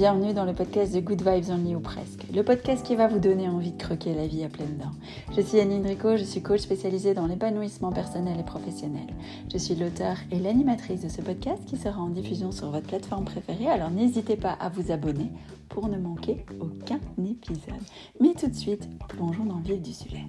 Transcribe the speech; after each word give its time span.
Bienvenue 0.00 0.32
dans 0.32 0.46
le 0.46 0.54
podcast 0.54 0.94
de 0.94 1.00
Good 1.00 1.20
Vibes 1.20 1.50
Only 1.50 1.74
ou 1.74 1.80
presque, 1.80 2.24
le 2.34 2.42
podcast 2.42 2.86
qui 2.86 2.96
va 2.96 3.06
vous 3.06 3.18
donner 3.18 3.50
envie 3.50 3.72
de 3.72 3.82
croquer 3.82 4.14
la 4.14 4.26
vie 4.26 4.42
à 4.42 4.48
pleines 4.48 4.78
dents. 4.78 4.94
Je 5.36 5.42
suis 5.42 5.60
Anne 5.60 5.86
Rico, 5.86 6.16
je 6.16 6.24
suis 6.24 6.40
coach 6.40 6.60
spécialisée 6.60 7.12
dans 7.12 7.26
l'épanouissement 7.26 7.92
personnel 7.92 8.40
et 8.40 8.42
professionnel. 8.42 9.08
Je 9.52 9.58
suis 9.58 9.74
l'auteur 9.74 10.16
et 10.32 10.38
l'animatrice 10.38 11.02
de 11.02 11.10
ce 11.10 11.20
podcast 11.20 11.62
qui 11.66 11.76
sera 11.76 12.00
en 12.00 12.08
diffusion 12.08 12.50
sur 12.50 12.70
votre 12.70 12.86
plateforme 12.86 13.26
préférée, 13.26 13.66
alors 13.66 13.90
n'hésitez 13.90 14.36
pas 14.36 14.52
à 14.52 14.70
vous 14.70 14.90
abonner 14.90 15.30
pour 15.68 15.86
ne 15.88 15.98
manquer 15.98 16.46
aucun 16.60 16.98
épisode. 17.22 17.84
Mais 18.20 18.32
tout 18.32 18.48
de 18.48 18.56
suite, 18.56 18.88
plongeons 19.06 19.44
dans 19.44 19.58
le 19.58 19.64
vif 19.64 19.82
du 19.82 19.92
sujet. 19.92 20.24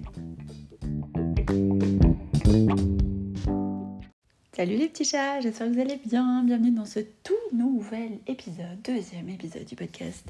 Salut 4.54 4.76
les 4.76 4.88
petits 4.88 5.06
chats, 5.06 5.40
j'espère 5.40 5.66
que 5.66 5.72
vous 5.72 5.80
allez 5.80 5.98
bien. 6.04 6.44
Bienvenue 6.44 6.72
dans 6.72 6.84
ce 6.84 7.00
tout 7.24 7.32
nouvel 7.52 8.18
épisode, 8.26 8.80
deuxième 8.82 9.28
épisode 9.28 9.64
du 9.64 9.76
podcast 9.76 10.24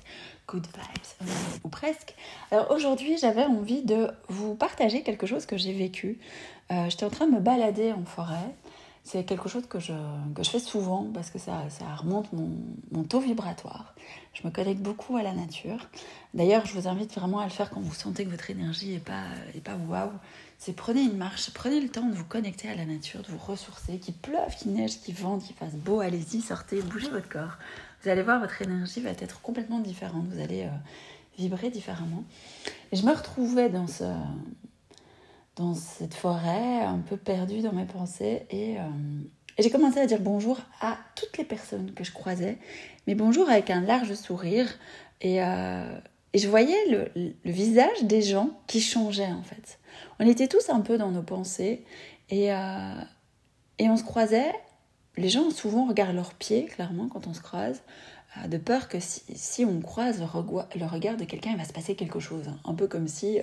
Good 0.48 0.66
Vibes, 0.66 1.28
ou 1.64 1.68
presque. 1.68 2.14
Alors 2.50 2.70
aujourd'hui, 2.70 3.16
j'avais 3.16 3.44
envie 3.44 3.82
de 3.82 4.08
vous 4.28 4.54
partager 4.54 5.02
quelque 5.02 5.26
chose 5.26 5.46
que 5.46 5.56
j'ai 5.56 5.72
vécu. 5.72 6.18
Euh, 6.70 6.90
J'étais 6.90 7.04
en 7.04 7.10
train 7.10 7.26
de 7.26 7.32
me 7.32 7.40
balader 7.40 7.92
en 7.92 8.04
forêt. 8.04 8.54
C'est 9.04 9.24
quelque 9.24 9.48
chose 9.48 9.66
que 9.66 9.80
je, 9.80 9.92
que 10.34 10.44
je 10.44 10.50
fais 10.50 10.60
souvent 10.60 11.10
parce 11.12 11.30
que 11.30 11.38
ça, 11.38 11.68
ça 11.70 11.92
remonte 11.96 12.32
mon, 12.32 12.50
mon 12.92 13.02
taux 13.02 13.20
vibratoire. 13.20 13.94
Je 14.32 14.46
me 14.46 14.52
connecte 14.52 14.80
beaucoup 14.80 15.16
à 15.16 15.22
la 15.22 15.32
nature. 15.32 15.88
D'ailleurs, 16.34 16.64
je 16.66 16.78
vous 16.78 16.86
invite 16.86 17.12
vraiment 17.14 17.40
à 17.40 17.44
le 17.44 17.50
faire 17.50 17.70
quand 17.70 17.80
vous 17.80 17.94
sentez 17.94 18.24
que 18.24 18.30
votre 18.30 18.48
énergie 18.50 18.92
n'est 18.92 18.98
pas, 18.98 19.24
est 19.54 19.60
pas 19.60 19.76
waouh 19.88 20.12
c'est 20.64 20.76
prenez 20.76 21.02
une 21.02 21.16
marche, 21.16 21.50
prenez 21.52 21.80
le 21.80 21.88
temps 21.88 22.06
de 22.06 22.14
vous 22.14 22.24
connecter 22.24 22.68
à 22.68 22.76
la 22.76 22.84
nature, 22.84 23.20
de 23.22 23.32
vous 23.32 23.38
ressourcer, 23.38 23.98
qu'il 23.98 24.14
pleuve, 24.14 24.54
qu'il 24.56 24.72
neige, 24.72 25.00
qu'il 25.00 25.16
vente, 25.16 25.42
qu'il 25.42 25.56
fasse 25.56 25.74
beau, 25.74 25.98
allez-y, 25.98 26.40
sortez, 26.40 26.80
bougez 26.82 27.08
votre 27.08 27.28
corps. 27.28 27.58
Vous 28.00 28.08
allez 28.08 28.22
voir, 28.22 28.38
votre 28.38 28.62
énergie 28.62 29.00
va 29.00 29.10
être 29.10 29.40
complètement 29.40 29.80
différente, 29.80 30.24
vous 30.28 30.40
allez 30.40 30.62
euh, 30.62 30.70
vibrer 31.36 31.70
différemment. 31.70 32.22
Et 32.92 32.96
je 32.96 33.04
me 33.04 33.12
retrouvais 33.12 33.70
dans, 33.70 33.88
ce, 33.88 34.04
dans 35.56 35.74
cette 35.74 36.14
forêt, 36.14 36.82
un 36.82 36.98
peu 36.98 37.16
perdue 37.16 37.60
dans 37.60 37.72
mes 37.72 37.84
pensées, 37.84 38.46
et, 38.50 38.78
euh, 38.78 38.82
j'ai 39.58 39.70
commencé 39.70 39.98
à 39.98 40.06
dire 40.06 40.20
bonjour 40.20 40.58
à 40.80 40.96
toutes 41.14 41.36
les 41.36 41.44
personnes 41.44 41.92
que 41.92 42.04
je 42.04 42.12
croisais, 42.12 42.58
mais 43.06 43.14
bonjour 43.14 43.48
avec 43.50 43.70
un 43.70 43.82
large 43.82 44.14
sourire, 44.14 44.66
et, 45.20 45.42
euh, 45.42 45.98
et 46.32 46.38
je 46.38 46.48
voyais 46.48 46.78
le, 47.14 47.34
visage 47.44 48.04
des 48.04 48.22
gens 48.22 48.50
qui 48.66 48.80
changeaient 48.80 49.32
en 49.32 49.42
fait 49.42 49.78
on 50.18 50.26
était 50.26 50.48
tous 50.48 50.70
un 50.70 50.80
peu 50.80 50.98
dans 50.98 51.10
nos 51.10 51.22
pensées 51.22 51.84
et, 52.30 52.52
euh, 52.52 52.94
et 53.78 53.88
on 53.88 53.96
se 53.96 54.04
croisait. 54.04 54.52
Les 55.16 55.28
gens 55.28 55.50
souvent 55.50 55.86
regardent 55.86 56.16
leurs 56.16 56.34
pieds, 56.34 56.64
clairement, 56.66 57.08
quand 57.08 57.26
on 57.26 57.34
se 57.34 57.40
croise, 57.40 57.82
de 58.46 58.56
peur 58.56 58.88
que 58.88 58.98
si, 59.00 59.64
on 59.64 59.80
croise 59.80 60.20
le, 60.20 60.86
regard 60.86 61.16
de 61.16 61.24
quelqu'un, 61.24 61.50
il 61.50 61.58
va 61.58 61.64
se 61.64 61.72
passer 61.72 61.94
quelque 61.94 62.18
chose. 62.18 62.48
Hein. 62.48 62.56
Un 62.64 62.74
peu 62.74 62.86
comme 62.86 63.08
si 63.08 63.40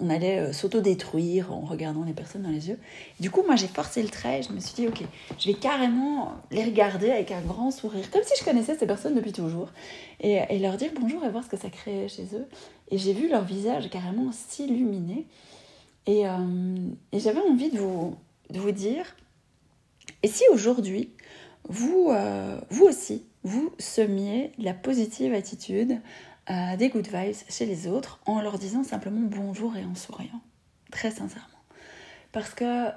on 0.00 0.10
allait 0.10 0.52
s'auto-détruire 0.52 1.52
en 1.52 1.62
regardant 1.62 2.04
les 2.04 2.12
personnes 2.12 2.42
dans 2.42 2.50
les 2.50 2.68
yeux. 2.68 2.78
Du 3.18 3.30
coup, 3.30 3.42
moi, 3.44 3.56
j'ai 3.56 3.66
forcé 3.66 4.00
le 4.00 4.08
trait. 4.08 4.42
Je 4.42 4.52
me 4.52 4.60
suis 4.60 4.74
dit, 4.74 4.86
ok, 4.86 5.02
je 5.38 5.46
vais 5.48 5.54
carrément 5.54 6.34
les 6.52 6.62
regarder 6.62 7.10
avec 7.10 7.32
un 7.32 7.40
grand 7.40 7.70
sourire, 7.70 8.08
comme 8.12 8.22
si 8.22 8.34
je 8.38 8.44
connaissais 8.44 8.76
ces 8.78 8.86
personnes 8.86 9.14
depuis 9.14 9.32
toujours, 9.32 9.70
et, 10.20 10.38
et 10.50 10.58
leur 10.60 10.76
dire 10.76 10.90
bonjour 11.00 11.24
et 11.24 11.30
voir 11.30 11.42
ce 11.42 11.48
que 11.48 11.56
ça 11.56 11.68
crée 11.68 12.08
chez 12.08 12.28
eux. 12.34 12.46
Et 12.90 12.98
j'ai 12.98 13.12
vu 13.12 13.28
leur 13.28 13.44
visage 13.44 13.90
carrément 13.90 14.30
s'illuminer. 14.32 15.26
Et, 16.08 16.26
euh, 16.26 16.76
j'avais 17.12 17.40
envie 17.40 17.70
de 17.70 17.78
vous, 17.78 18.72
dire, 18.72 19.14
et 20.22 20.28
si 20.28 20.42
aujourd'hui, 20.50 21.10
vous, 21.68 22.08
euh, 22.10 22.58
vous 22.70 22.86
aussi, 22.86 23.26
vous 23.44 23.70
semiez 23.78 24.52
la 24.58 24.72
positive 24.72 25.34
attitude, 25.34 26.00
euh, 26.50 26.76
des 26.76 26.88
good 26.88 27.08
vibes 27.08 27.36
chez 27.48 27.66
les 27.66 27.86
autres 27.86 28.20
en 28.26 28.40
leur 28.40 28.58
disant 28.58 28.84
simplement 28.84 29.20
bonjour 29.20 29.76
et 29.76 29.84
en 29.84 29.94
souriant, 29.94 30.40
très 30.90 31.10
sincèrement. 31.10 31.46
Parce 32.32 32.54
que 32.54 32.88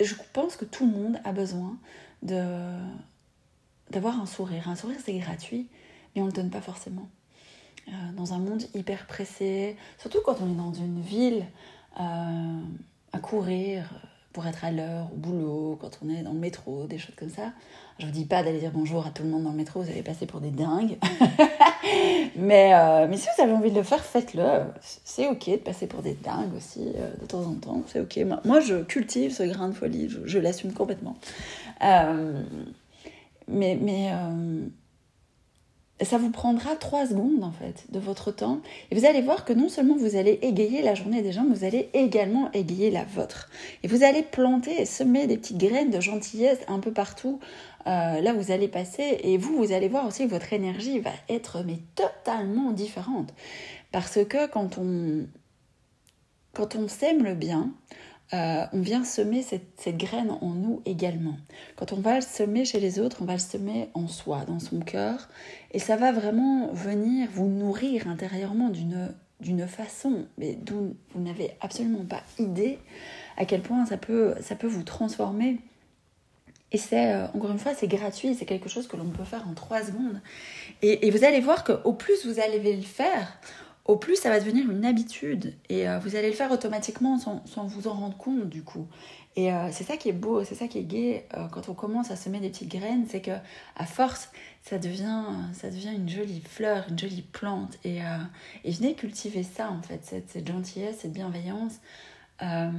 je 0.00 0.14
pense 0.32 0.56
que 0.56 0.64
tout 0.64 0.86
le 0.86 0.92
monde 0.92 1.20
a 1.24 1.32
besoin 1.32 1.78
de 2.22 2.42
d'avoir 3.90 4.20
un 4.20 4.26
sourire. 4.26 4.68
Un 4.68 4.76
sourire, 4.76 4.98
c'est 5.04 5.12
gratuit, 5.18 5.68
mais 6.14 6.22
on 6.22 6.26
ne 6.26 6.30
le 6.30 6.36
donne 6.36 6.50
pas 6.50 6.60
forcément. 6.60 7.08
Euh, 7.88 7.92
dans 8.16 8.34
un 8.34 8.38
monde 8.38 8.62
hyper 8.74 9.06
pressé, 9.06 9.76
surtout 9.98 10.20
quand 10.24 10.40
on 10.40 10.52
est 10.52 10.56
dans 10.56 10.72
une 10.72 11.00
ville 11.00 11.44
euh, 11.98 12.60
à 13.12 13.18
courir 13.18 13.90
pour 14.32 14.46
être 14.46 14.64
à 14.64 14.70
l'heure 14.70 15.08
au 15.12 15.16
boulot, 15.16 15.78
quand 15.80 15.98
on 16.04 16.08
est 16.08 16.22
dans 16.22 16.32
le 16.32 16.38
métro, 16.38 16.86
des 16.86 16.98
choses 16.98 17.14
comme 17.16 17.30
ça. 17.30 17.52
Je 17.98 18.06
vous 18.06 18.12
dis 18.12 18.24
pas 18.24 18.42
d'aller 18.42 18.60
dire 18.60 18.70
bonjour 18.72 19.06
à 19.06 19.10
tout 19.10 19.22
le 19.24 19.28
monde 19.28 19.44
dans 19.44 19.50
le 19.50 19.56
métro, 19.56 19.82
vous 19.82 19.90
allez 19.90 20.02
passer 20.02 20.26
pour 20.26 20.40
des 20.40 20.50
dingues. 20.50 20.96
mais, 22.36 22.72
euh, 22.74 23.06
mais 23.08 23.16
si 23.16 23.26
vous 23.36 23.42
avez 23.42 23.52
envie 23.52 23.70
de 23.70 23.76
le 23.76 23.82
faire, 23.82 24.04
faites-le. 24.04 24.62
C'est 24.80 25.26
ok 25.28 25.50
de 25.50 25.56
passer 25.56 25.86
pour 25.86 26.02
des 26.02 26.14
dingues 26.14 26.54
aussi 26.56 26.86
de 27.20 27.26
temps 27.26 27.42
en 27.42 27.54
temps, 27.54 27.82
c'est 27.86 28.00
ok. 28.00 28.20
Moi, 28.44 28.60
je 28.60 28.82
cultive 28.82 29.32
ce 29.32 29.42
grain 29.42 29.68
de 29.68 29.74
folie, 29.74 30.08
je, 30.24 30.38
l'assume 30.38 30.72
complètement. 30.72 31.16
mais 31.80 32.16
mais 33.48 34.10
ça 36.02 36.18
vous 36.18 36.30
prendra 36.30 36.76
trois 36.76 37.06
secondes 37.06 37.42
en 37.42 37.52
fait 37.52 37.84
de 37.90 37.98
votre 37.98 38.30
temps 38.30 38.60
et 38.90 38.94
vous 38.98 39.04
allez 39.04 39.20
voir 39.20 39.44
que 39.44 39.52
non 39.52 39.68
seulement 39.68 39.96
vous 39.96 40.16
allez 40.16 40.38
égayer 40.42 40.82
la 40.82 40.94
journée 40.94 41.22
des 41.22 41.32
gens, 41.32 41.44
mais 41.44 41.54
vous 41.54 41.64
allez 41.64 41.90
également 41.94 42.50
égayer 42.52 42.90
la 42.90 43.04
vôtre. 43.04 43.50
Et 43.82 43.88
vous 43.88 44.02
allez 44.02 44.22
planter 44.22 44.80
et 44.80 44.86
semer 44.86 45.26
des 45.26 45.36
petites 45.36 45.58
graines 45.58 45.90
de 45.90 46.00
gentillesse 46.00 46.60
un 46.68 46.78
peu 46.78 46.92
partout 46.92 47.38
euh, 47.86 48.20
là 48.20 48.32
vous 48.34 48.52
allez 48.52 48.68
passer 48.68 49.20
et 49.22 49.38
vous, 49.38 49.56
vous 49.56 49.72
allez 49.72 49.88
voir 49.88 50.06
aussi 50.06 50.26
que 50.26 50.30
votre 50.30 50.52
énergie 50.52 50.98
va 51.00 51.12
être 51.28 51.62
mais 51.64 51.78
totalement 51.94 52.72
différente. 52.72 53.32
Parce 53.90 54.24
que 54.24 54.46
quand 54.46 54.78
on, 54.78 55.26
quand 56.52 56.76
on 56.76 56.88
sème 56.88 57.24
le 57.24 57.34
bien, 57.34 57.70
euh, 58.32 58.64
on 58.72 58.80
vient 58.80 59.04
semer 59.04 59.42
cette, 59.42 59.96
graine 59.96 60.30
en 60.40 60.50
nous 60.50 60.82
également. 60.86 61.36
Quand 61.76 61.92
on 61.92 62.00
va 62.00 62.16
le 62.16 62.20
semer 62.20 62.64
chez 62.64 62.78
les 62.78 63.00
autres, 63.00 63.18
on 63.22 63.24
va 63.24 63.32
le 63.32 63.40
semer 63.40 63.90
en 63.94 64.06
soi, 64.06 64.44
dans 64.46 64.60
son 64.60 64.78
cœur, 64.80 65.28
et 65.72 65.80
ça 65.80 65.96
va 65.96 66.12
vraiment 66.12 66.72
venir 66.72 67.28
vous 67.32 67.48
nourrir 67.48 68.06
intérieurement 68.06 68.70
d'une 68.70 69.66
façon 69.66 70.26
mais 70.38 70.54
dont 70.54 70.94
vous 71.12 71.20
n'avez 71.20 71.56
absolument 71.60 72.04
pas 72.04 72.22
idée 72.38 72.78
à 73.36 73.44
quel 73.46 73.62
point 73.62 73.84
ça 73.86 73.96
peut, 73.96 74.34
ça 74.40 74.54
peut 74.54 74.68
vous 74.68 74.84
transformer. 74.84 75.58
Et 76.72 76.78
c'est, 76.78 77.12
euh, 77.12 77.26
encore 77.34 77.50
une 77.50 77.58
fois, 77.58 77.74
c'est 77.74 77.88
gratuit, 77.88 78.36
c'est 78.36 78.44
quelque 78.44 78.68
chose 78.68 78.86
que 78.86 78.96
l'on 78.96 79.08
peut 79.08 79.24
faire 79.24 79.48
en 79.48 79.54
trois 79.54 79.82
secondes. 79.82 80.20
Et, 80.82 81.08
et 81.08 81.10
vous 81.10 81.24
allez 81.24 81.40
voir 81.40 81.64
qu'au 81.64 81.92
plus 81.94 82.24
vous 82.26 82.38
allez 82.38 82.76
le 82.76 82.82
faire, 82.82 83.40
au 83.84 83.96
plus 83.96 84.16
ça 84.16 84.28
va 84.28 84.38
devenir 84.38 84.70
une 84.70 84.84
habitude 84.84 85.54
et 85.68 85.88
euh, 85.88 85.98
vous 85.98 86.14
allez 86.16 86.28
le 86.28 86.36
faire 86.36 86.52
automatiquement 86.52 87.18
sans, 87.18 87.42
vous 87.66 87.88
en 87.88 87.94
rendre 87.94 88.16
compte 88.16 88.48
du 88.48 88.62
coup. 88.62 88.86
Et 89.36 89.52
euh, 89.52 89.68
c'est 89.72 89.84
ça 89.84 89.96
qui 89.96 90.08
est 90.08 90.12
beau, 90.12 90.44
c'est 90.44 90.54
ça 90.54 90.68
qui 90.68 90.78
est 90.78 90.84
gai 90.84 91.26
euh, 91.34 91.46
quand 91.48 91.68
on 91.68 91.74
commence 91.74 92.10
à 92.10 92.16
semer 92.16 92.40
des 92.40 92.50
petites 92.50 92.70
graines, 92.70 93.06
c'est 93.08 93.20
que 93.20 93.30
à 93.76 93.86
force 93.86 94.30
ça 94.62 94.78
devient, 94.78 95.24
ça 95.54 95.70
devient 95.70 95.94
une 95.94 96.08
jolie 96.08 96.40
fleur, 96.40 96.84
une 96.88 96.98
jolie 96.98 97.22
plante. 97.22 97.78
Et, 97.84 98.00
et 98.64 98.70
venez 98.70 98.94
cultiver 98.94 99.42
ça 99.42 99.70
en 99.70 99.82
fait, 99.82 100.04
cette, 100.04 100.28
cette 100.30 100.46
gentillesse, 100.46 100.98
cette 101.00 101.12
bienveillance. 101.12 101.80
mais 102.40 102.74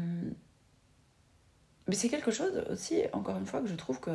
c'est 1.91 2.09
quelque 2.09 2.31
chose 2.31 2.63
aussi, 2.69 3.01
encore 3.13 3.38
une 3.38 3.47
fois, 3.47 3.61
que 3.61 3.67
je 3.67 3.75
trouve 3.75 4.00
que 4.00 4.11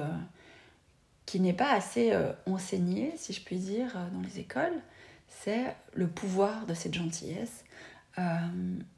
qui 1.27 1.41
n'est 1.41 1.53
pas 1.53 1.73
assez 1.73 2.13
enseigné, 2.47 3.13
si 3.17 3.33
je 3.33 3.43
puis 3.43 3.57
dire, 3.57 3.99
dans 4.13 4.21
les 4.21 4.39
écoles 4.39 4.81
c'est 5.29 5.75
le 5.95 6.07
pouvoir 6.07 6.67
de 6.67 6.75
cette 6.75 6.95
gentillesse. 6.95 7.65
Euh, 8.19 8.23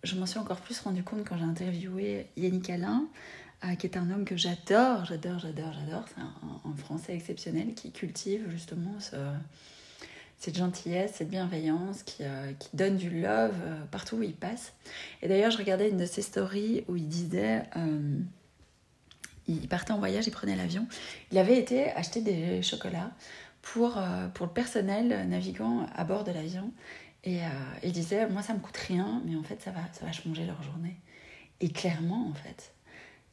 je 0.04 0.14
m'en 0.16 0.26
suis 0.26 0.38
encore 0.38 0.60
plus 0.60 0.78
rendu 0.80 1.02
compte 1.02 1.26
quand 1.26 1.36
j'ai 1.36 1.44
interviewé 1.44 2.26
Yannick 2.36 2.70
Alain, 2.70 3.06
euh, 3.64 3.74
qui 3.74 3.86
est 3.86 3.96
un 3.96 4.10
homme 4.10 4.24
que 4.24 4.36
j'adore, 4.36 5.04
j'adore, 5.04 5.38
j'adore, 5.38 5.72
j'adore. 5.72 6.04
C'est 6.08 6.20
un, 6.20 6.76
Français 6.76 7.14
exceptionnel 7.14 7.74
qui 7.74 7.90
cultive 7.90 8.48
justement 8.50 8.94
cette 10.38 10.56
gentillesse, 10.56 11.14
cette 11.16 11.28
bienveillance, 11.28 12.04
qui, 12.04 12.22
euh, 12.22 12.52
qui 12.58 12.68
donne 12.74 12.96
du 12.96 13.10
love 13.10 13.60
partout 13.90 14.16
où 14.16 14.22
il 14.22 14.34
passe. 14.34 14.74
Et 15.22 15.28
d'ailleurs, 15.28 15.50
je 15.50 15.58
regardais 15.58 15.90
une 15.90 15.96
de 15.96 16.06
ses 16.06 16.22
stories 16.22 16.84
où 16.88 16.96
il 16.96 17.08
disait 17.08 17.64
il 19.48 19.66
partait 19.66 19.92
en 19.92 19.98
voyage, 19.98 20.26
il 20.26 20.30
prenait 20.30 20.56
l'avion. 20.56 20.86
Il 21.32 21.38
avait 21.38 21.58
été 21.58 21.90
acheter 21.92 22.20
des 22.20 22.62
chocolats 22.62 23.10
pour, 23.72 23.98
euh, 23.98 24.28
pour 24.28 24.46
le 24.46 24.52
personnel 24.52 25.28
navigant 25.28 25.86
à 25.94 26.04
bord 26.04 26.24
de 26.24 26.32
l'avion. 26.32 26.72
Et 27.24 27.42
euh, 27.42 27.48
il 27.82 27.92
disait, 27.92 28.28
moi 28.28 28.42
ça 28.42 28.54
me 28.54 28.60
coûte 28.60 28.76
rien, 28.76 29.22
mais 29.26 29.36
en 29.36 29.42
fait 29.42 29.60
ça 29.60 29.70
va, 29.70 29.80
ça 29.92 30.06
va 30.06 30.12
changer 30.12 30.46
leur 30.46 30.62
journée. 30.62 30.96
Et 31.60 31.70
clairement, 31.70 32.28
en 32.28 32.34
fait, 32.34 32.72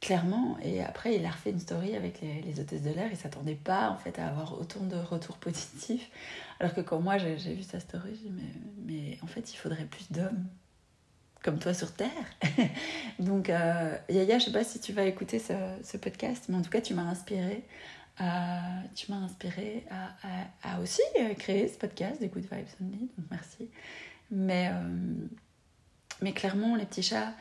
clairement. 0.00 0.58
Et 0.62 0.82
après, 0.82 1.14
il 1.14 1.24
a 1.24 1.30
refait 1.30 1.50
une 1.50 1.60
story 1.60 1.94
avec 1.94 2.20
les, 2.20 2.42
les 2.42 2.60
hôtesses 2.60 2.82
de 2.82 2.90
l'air. 2.90 3.08
Il 3.10 3.16
s'attendait 3.16 3.54
pas, 3.54 3.90
en 3.90 3.96
fait, 3.96 4.18
à 4.18 4.26
avoir 4.26 4.60
autant 4.60 4.80
de 4.80 4.96
retours 4.96 5.36
positifs. 5.36 6.10
Alors 6.58 6.74
que 6.74 6.80
quand 6.80 7.00
moi, 7.00 7.18
j'ai 7.18 7.54
vu 7.54 7.62
sa 7.62 7.78
story, 7.78 8.10
j'ai 8.10 8.28
dit, 8.28 8.34
mais, 8.34 8.52
mais 8.84 9.18
en 9.22 9.28
fait, 9.28 9.52
il 9.52 9.56
faudrait 9.56 9.84
plus 9.84 10.10
d'hommes 10.10 10.44
comme 11.42 11.60
toi 11.60 11.72
sur 11.72 11.92
Terre. 11.92 12.10
Donc, 13.20 13.48
euh, 13.48 13.96
Yaya, 14.08 14.40
je 14.40 14.46
sais 14.46 14.52
pas 14.52 14.64
si 14.64 14.80
tu 14.80 14.92
vas 14.92 15.04
écouter 15.04 15.38
ce, 15.38 15.52
ce, 15.84 15.96
podcast, 15.96 16.46
mais 16.48 16.56
en 16.56 16.62
tout 16.62 16.70
cas, 16.70 16.80
tu 16.80 16.92
m'as 16.92 17.04
inspiré 17.04 17.62
tu 18.18 19.10
m'as 19.10 19.18
inspiré 19.18 19.84
à, 20.62 20.80
aussi 20.80 21.02
créer 21.38 21.68
ce 21.68 21.78
podcast 21.78 22.20
des 22.20 22.28
Good 22.28 22.44
Vibes 22.44 22.66
Only, 22.80 23.10
donc 23.16 23.26
merci. 23.30 23.68
Mais, 24.30 24.70
mais 26.22 26.32
clairement, 26.32 26.76
les 26.76 26.86
petits 26.86 27.02
chats, 27.02 27.32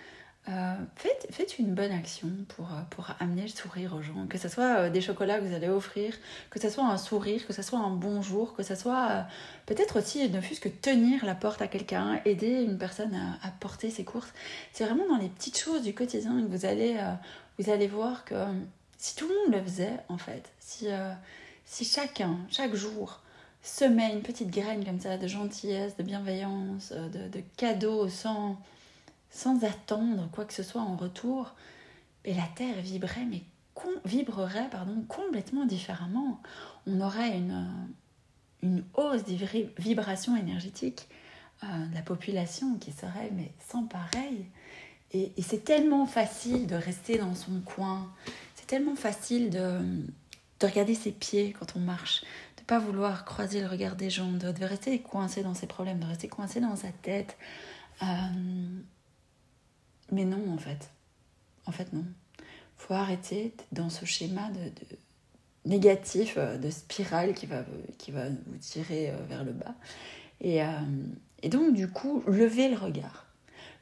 euh, 0.48 0.76
faites, 0.96 1.58
une 1.58 1.74
bonne 1.74 1.92
action 1.92 2.30
pour, 2.50 2.68
euh, 2.68 2.82
pour 2.92 3.10
amener 3.20 3.44
le 3.44 3.48
sourire 3.48 3.96
aux 3.96 4.04
gens. 4.04 4.28
Que 4.30 4.38
ce 4.38 4.48
soit 4.48 4.78
euh, 4.78 4.90
des 4.92 5.02
chocolats 5.02 5.40
que 5.40 5.46
vous 5.46 5.56
allez 5.56 5.70
offrir, 5.70 6.14
que 6.52 6.62
ce 6.62 6.70
soit 6.70 6.86
un 6.86 6.98
sourire, 6.98 7.48
que 7.48 7.54
ce 7.54 7.64
soit 7.64 7.80
un 7.80 7.90
bonjour, 7.90 8.54
que 8.54 8.62
ce 8.62 8.76
soit 8.76 9.26
peut-être 9.66 9.98
aussi 9.98 10.30
ne 10.30 10.40
fût-ce 10.42 10.62
que 10.62 10.70
tenir 10.70 11.26
la 11.26 11.34
porte 11.34 11.64
à 11.64 11.68
quelqu'un, 11.68 12.22
aider 12.26 12.62
une 12.62 12.78
personne 12.78 13.16
à, 13.42 13.50
porter 13.60 13.90
ses 13.90 14.04
courses. 14.04 14.32
C'est 14.72 14.86
vraiment 14.86 15.08
dans 15.08 15.18
les 15.18 15.30
petites 15.30 15.58
choses 15.58 15.82
du 15.82 15.96
quotidien 15.96 16.40
que 16.44 16.48
vous 16.48 16.66
allez, 16.66 16.96
vous 17.58 17.72
allez 17.72 17.88
voir 17.88 18.24
que 18.24 18.36
si 19.06 19.16
tout 19.16 19.28
le 19.28 19.36
monde 19.36 19.54
le 19.54 19.64
faisait, 19.64 19.98
en 20.10 20.18
fait, 20.18 20.52
si, 20.60 20.88
si 21.66 21.86
chacun, 21.86 22.40
chaque 22.50 22.74
jour, 22.74 23.22
semait 23.62 24.12
une 24.12 24.22
petite 24.22 24.50
graine 24.50 24.84
comme 24.84 25.00
ça 25.00 25.18
de 25.18 25.28
gentillesse, 25.28 25.96
de 25.98 26.04
bienveillance, 26.04 26.92
de, 26.92 27.28
de 27.28 27.44
cadeaux 27.58 28.10
sans 28.10 28.58
attendre 29.64 30.28
quoi 30.32 30.46
que 30.46 30.54
ce 30.54 30.64
soit 30.64 30.82
en 30.82 30.96
retour, 30.96 31.54
et 32.26 32.34
la 32.34 32.48
Terre 32.56 32.82
vibrerait, 32.82 33.26
mais 33.26 33.44
vibrerait 34.06 34.70
pardon, 34.72 35.04
complètement 35.08 35.66
différemment. 35.66 36.42
On 36.88 37.00
aurait 37.02 37.38
une, 37.38 37.68
une 38.64 38.84
hausse 38.96 39.24
des 39.24 39.38
vibrations 39.78 40.36
énergétiques 40.36 41.08
euh, 41.64 41.86
de 41.88 41.94
la 41.94 42.02
population 42.02 42.76
qui 42.80 42.92
serait 42.92 43.30
mais 43.34 43.52
sans 43.70 43.84
pareil. 43.84 44.46
Et, 45.12 45.32
c'est 45.42 45.64
tellement 45.64 46.06
facile 46.06 46.68
de 46.68 46.76
rester 46.76 47.18
dans 47.18 47.36
son 47.36 47.62
coin, 47.62 48.12
c'est 48.66 48.78
tellement 48.78 48.96
facile 48.96 49.52
de, 49.52 49.80
de, 50.60 50.66
regarder 50.66 50.96
ses 50.96 51.12
pieds 51.12 51.56
quand 51.58 51.76
on 51.76 51.80
marche, 51.80 52.24
de 52.58 52.64
pas 52.64 52.80
vouloir 52.80 53.24
croiser 53.24 53.62
le 53.62 53.68
regard 53.68 53.96
des 53.96 54.10
gens, 54.10 54.32
de, 54.32 54.66
rester 54.66 55.00
coincé 55.00 55.44
dans 55.44 55.54
ses 55.54 55.68
problèmes, 55.68 56.00
de 56.00 56.08
rester 56.08 56.28
coincé 56.28 56.60
dans 56.60 56.76
sa 56.76 56.88
tête. 57.04 57.38
Euh, 58.02 58.06
mais 60.12 60.26
non, 60.26 60.52
en 60.52 60.58
fait. 60.58 60.90
En 61.68 61.72
fait, 61.72 61.94
non. 61.94 62.06
faut 62.78 62.96
arrêter 62.96 63.54
dans 63.72 63.92
ce 63.92 64.06
schéma 64.06 64.50
de, 64.50 64.72
négatif, 65.66 66.36
euh, 66.38 66.58
de 66.58 66.72
spirale 66.72 67.36
qui 67.36 67.46
va, 67.46 67.64
qui 68.00 68.10
va 68.10 68.30
vous 68.30 68.58
tirer 68.60 69.12
euh, 69.12 69.18
vers 69.30 69.44
le 69.44 69.52
bas. 69.52 69.76
Et, 70.42 70.60
et 71.44 71.50
donc, 71.50 71.74
du 71.74 71.88
coup, 71.88 72.24
levez 72.28 72.68
le 72.68 72.76
regard. 72.76 73.26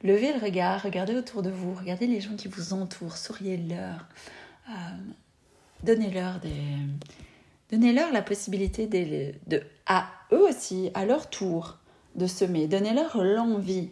Levez 0.03 0.33
le 0.33 0.39
regard, 0.39 0.83
regardez 0.83 1.15
autour 1.15 1.41
de 1.41 1.49
vous, 1.49 1.73
regardez 1.73 2.05
les 2.05 2.21
gens 2.21 2.35
qui 2.35 2.47
vous 2.47 2.73
entourent, 2.73 3.17
souriez-leur. 3.17 4.05
Donnez-leur 5.83 6.39
des... 6.39 6.51
Donnez-leur 7.71 8.11
la 8.11 8.21
possibilité 8.21 8.85
de, 8.85 9.33
de, 9.47 9.63
à 9.87 10.07
eux 10.31 10.47
aussi, 10.47 10.91
à 10.93 11.05
leur 11.05 11.29
tour, 11.29 11.79
de 12.15 12.27
semer. 12.27 12.67
Donnez-leur 12.67 13.17
l'envie 13.23 13.89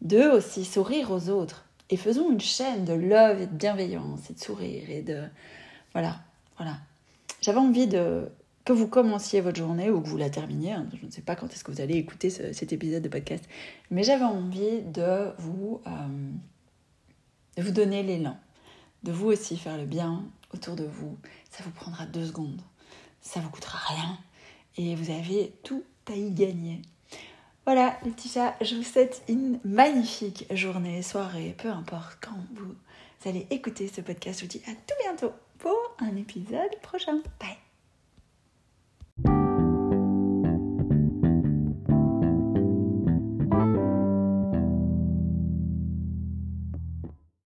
d'eux 0.00 0.30
aussi 0.30 0.64
sourire 0.64 1.10
aux 1.10 1.28
autres. 1.28 1.66
Et 1.90 1.98
faisons 1.98 2.30
une 2.32 2.40
chaîne 2.40 2.86
de 2.86 2.94
love 2.94 3.42
et 3.42 3.46
de 3.46 3.54
bienveillance 3.54 4.30
et 4.30 4.34
de 4.34 4.40
sourire 4.40 4.88
et 4.88 5.02
de... 5.02 5.24
Voilà, 5.92 6.20
voilà. 6.56 6.78
J'avais 7.42 7.58
envie 7.58 7.86
de 7.86 8.30
que 8.64 8.72
vous 8.72 8.86
commenciez 8.86 9.40
votre 9.40 9.58
journée 9.58 9.90
ou 9.90 10.00
que 10.00 10.08
vous 10.08 10.16
la 10.16 10.30
terminiez, 10.30 10.72
hein. 10.72 10.86
je 11.00 11.04
ne 11.04 11.10
sais 11.10 11.22
pas 11.22 11.34
quand 11.34 11.52
est-ce 11.52 11.64
que 11.64 11.72
vous 11.72 11.80
allez 11.80 11.96
écouter 11.96 12.30
cet 12.30 12.72
épisode 12.72 13.02
de 13.02 13.08
podcast, 13.08 13.44
mais 13.90 14.04
j'avais 14.04 14.24
envie 14.24 14.82
de 14.82 15.32
vous, 15.38 15.80
euh, 15.86 15.90
de 17.56 17.62
vous 17.62 17.72
donner 17.72 18.02
l'élan, 18.02 18.38
de 19.02 19.12
vous 19.12 19.28
aussi 19.28 19.56
faire 19.56 19.76
le 19.76 19.84
bien 19.84 20.24
autour 20.54 20.76
de 20.76 20.84
vous. 20.84 21.18
Ça 21.50 21.62
vous 21.64 21.70
prendra 21.70 22.06
deux 22.06 22.26
secondes, 22.26 22.60
ça 23.20 23.40
vous 23.40 23.50
coûtera 23.50 23.78
rien 23.78 24.18
et 24.76 24.94
vous 24.94 25.10
avez 25.10 25.52
tout 25.62 25.84
à 26.08 26.12
y 26.12 26.30
gagner. 26.30 26.82
Voilà 27.64 27.96
les 28.04 28.10
petits 28.10 28.28
chats, 28.28 28.56
je 28.60 28.74
vous 28.74 28.82
souhaite 28.82 29.22
une 29.28 29.60
magnifique 29.64 30.46
journée, 30.50 31.02
soirée, 31.02 31.54
peu 31.56 31.68
importe 31.68 32.18
quand 32.20 32.36
vous 32.54 32.74
allez 33.24 33.46
écouter 33.50 33.88
ce 33.88 34.00
podcast. 34.00 34.40
Je 34.40 34.44
vous 34.44 34.50
dis 34.50 34.62
à 34.66 34.74
tout 34.74 34.94
bientôt 35.02 35.32
pour 35.58 35.78
un 36.00 36.16
épisode 36.16 36.80
prochain. 36.82 37.22
Bye 37.38 37.71